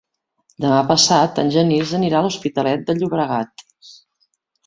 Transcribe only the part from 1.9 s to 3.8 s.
anirà a l'Hospitalet de Llobregat.